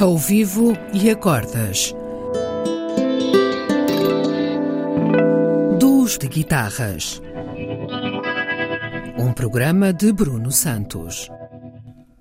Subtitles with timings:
[0.00, 1.94] ao vivo e acordas.
[5.78, 7.20] Duos de guitarras.
[9.18, 11.28] Um programa de Bruno Santos.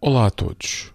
[0.00, 0.92] Olá a todos.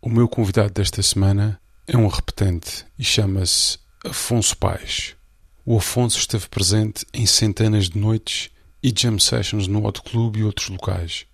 [0.00, 5.14] O meu convidado desta semana é um repetente e chama-se Afonso Pais.
[5.62, 8.48] O Afonso esteve presente em centenas de noites
[8.82, 11.26] e jam sessions no Hot Club e outros locais.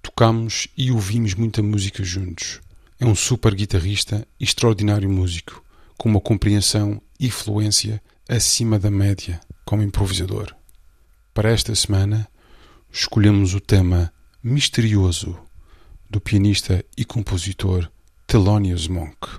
[0.00, 2.60] Tocámos e ouvimos muita música juntos.
[3.00, 5.64] É um super guitarrista e extraordinário músico,
[5.96, 10.52] com uma compreensão e fluência acima da média como improvisador.
[11.32, 12.28] Para esta semana,
[12.90, 15.38] escolhemos o tema Misterioso
[16.10, 17.88] do pianista e compositor
[18.26, 19.38] Thelonious Monk.